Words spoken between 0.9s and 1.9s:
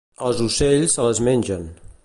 se les mengen.